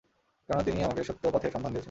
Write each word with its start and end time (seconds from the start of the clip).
কেননা 0.49 0.63
তিনি 0.63 0.79
আমাকে 0.83 1.01
সত্য 1.03 1.23
পথের 1.33 1.51
সন্ধান 1.51 1.71
দিয়েছেন। 1.71 1.79